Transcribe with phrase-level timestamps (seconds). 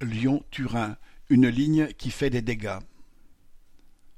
[0.00, 0.96] Lyon-Turin,
[1.28, 2.78] une ligne qui fait des dégâts.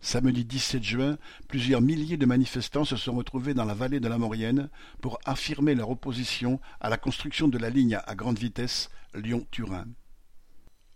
[0.00, 4.18] Samedi 17 juin, plusieurs milliers de manifestants se sont retrouvés dans la vallée de la
[4.18, 4.70] Maurienne
[5.00, 9.86] pour affirmer leur opposition à la construction de la ligne à grande vitesse Lyon-Turin.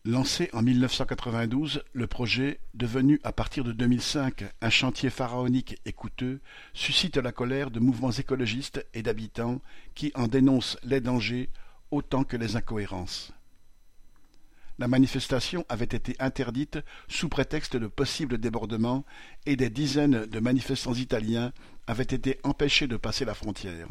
[0.04, 6.40] Lancé en 1992, le projet, devenu à partir de 2005 un chantier pharaonique et coûteux,
[6.74, 9.60] suscite la colère de mouvements écologistes et d'habitants
[9.94, 11.50] qui en dénoncent les dangers
[11.92, 13.32] autant que les incohérences.
[14.78, 19.04] La manifestation avait été interdite sous prétexte de possibles débordements
[19.46, 21.52] et des dizaines de manifestants italiens
[21.86, 23.88] avaient été empêchés de passer la frontière.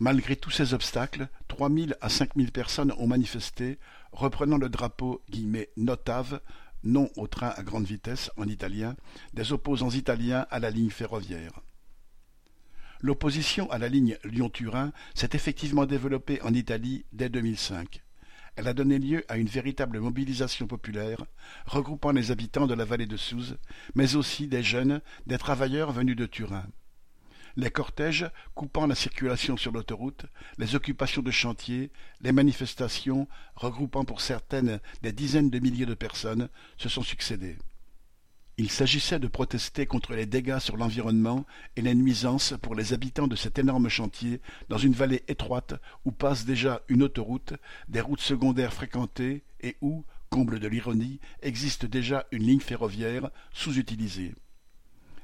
[0.00, 3.78] Malgré tous ces obstacles, trois mille à cinq mille personnes ont manifesté,
[4.12, 5.22] reprenant le drapeau
[5.76, 6.40] «notave»
[6.84, 8.96] non au train à grande vitesse en italien,
[9.34, 11.60] des opposants italiens à la ligne ferroviaire.
[13.00, 18.02] L'opposition à la ligne Lyon-Turin s'est effectivement développée en Italie dès 2005.
[18.58, 21.24] Elle a donné lieu à une véritable mobilisation populaire,
[21.66, 23.56] regroupant les habitants de la vallée de Souze,
[23.94, 26.66] mais aussi des jeunes, des travailleurs venus de Turin.
[27.54, 30.26] Les cortèges coupant la circulation sur l'autoroute,
[30.58, 36.48] les occupations de chantiers, les manifestations, regroupant pour certaines des dizaines de milliers de personnes,
[36.78, 37.58] se sont succédés.
[38.60, 43.28] Il s'agissait de protester contre les dégâts sur l'environnement et les nuisances pour les habitants
[43.28, 47.54] de cet énorme chantier dans une vallée étroite où passe déjà une autoroute,
[47.86, 54.34] des routes secondaires fréquentées et où, comble de l'ironie, existe déjà une ligne ferroviaire sous-utilisée.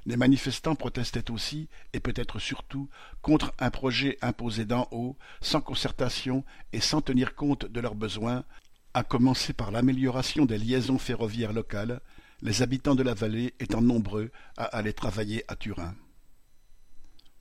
[0.06, 2.88] Les manifestants protestaient aussi, et peut-être surtout,
[3.20, 8.44] contre un projet imposé d'en haut, sans concertation et sans tenir compte de leurs besoins,
[8.92, 12.00] à commencer par l'amélioration des liaisons ferroviaires locales,
[12.44, 15.94] les habitants de la vallée étant nombreux à aller travailler à Turin.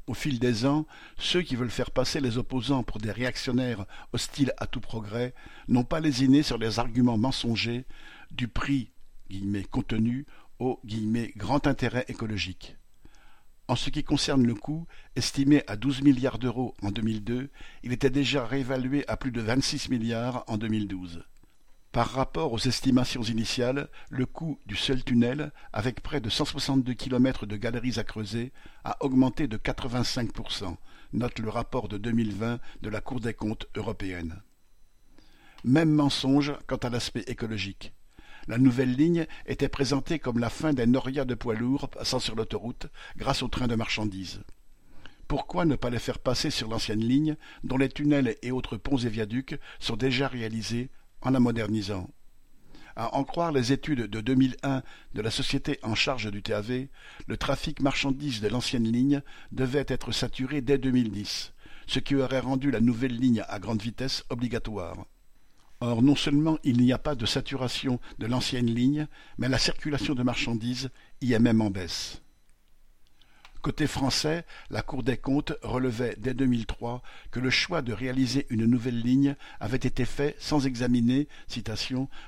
[0.07, 0.87] Au fil des ans,
[1.17, 5.33] ceux qui veulent faire passer les opposants pour des réactionnaires hostiles à tout progrès
[5.67, 7.85] n'ont pas lésiné sur les arguments mensongers
[8.31, 8.89] du prix
[9.71, 10.25] contenu
[10.59, 10.79] au
[11.35, 12.77] grand intérêt écologique.
[13.67, 17.49] En ce qui concerne le coût, estimé à douze milliards d'euros en 2002,
[17.83, 21.23] il était déjà réévalué à plus de vingt-six milliards en 2012.
[21.93, 27.45] Par rapport aux estimations initiales, le coût du seul tunnel, avec près de 162 kilomètres
[27.45, 28.51] de galeries à creuser,
[28.83, 30.75] a augmenté de 85%,
[31.13, 34.41] note le rapport de 2020 de la Cour des comptes européenne.
[35.63, 37.93] Même mensonge quant à l'aspect écologique.
[38.47, 42.33] La nouvelle ligne était présentée comme la fin des norias de poids lourds passant sur
[42.33, 42.87] l'autoroute
[43.17, 44.41] grâce aux trains de marchandises.
[45.27, 48.97] Pourquoi ne pas les faire passer sur l'ancienne ligne, dont les tunnels et autres ponts
[48.97, 50.89] et viaducs sont déjà réalisés
[51.23, 52.09] en la modernisant.
[52.95, 54.83] À en croire les études de 2001
[55.15, 56.87] de la société en charge du TAV,
[57.25, 61.53] le trafic marchandises de l'ancienne ligne devait être saturé dès 2010,
[61.87, 65.07] ce qui aurait rendu la nouvelle ligne à grande vitesse obligatoire.
[65.79, 69.07] Or, non seulement il n'y a pas de saturation de l'ancienne ligne,
[69.37, 70.91] mais la circulation de marchandises
[71.21, 72.21] y est même en baisse.
[73.63, 77.01] Côté français, la Cour des comptes relevait dès 2003
[77.31, 81.29] que le choix de réaliser une nouvelle ligne avait été fait sans examiner,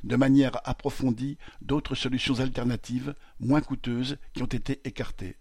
[0.06, 5.36] de manière approfondie d'autres solutions alternatives, moins coûteuses, qui ont été écartées.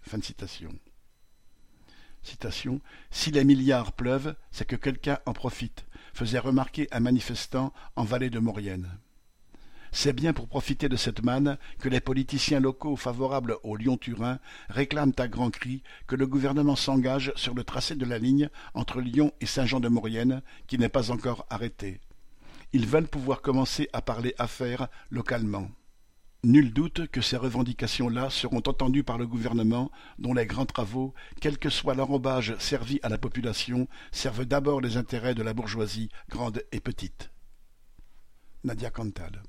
[3.13, 8.31] Si les milliards pleuvent, c'est que quelqu'un en profite, faisait remarquer un manifestant en vallée
[8.31, 8.99] de Maurienne.
[9.97, 15.15] C'est bien pour profiter de cette manne que les politiciens locaux favorables au Lyon-Turin réclament
[15.19, 19.33] à grands cris que le gouvernement s'engage sur le tracé de la ligne entre Lyon
[19.41, 22.01] et Saint-Jean-de-Maurienne, qui n'est pas encore arrêté.
[22.73, 25.71] Ils veulent pouvoir commencer à parler affaires localement.
[26.43, 31.57] Nul doute que ces revendications-là seront entendues par le gouvernement, dont les grands travaux, quel
[31.57, 36.65] que soit l'enrobage servi à la population, servent d'abord les intérêts de la bourgeoisie grande
[36.73, 37.31] et petite.
[38.65, 39.41] Nadia Cantal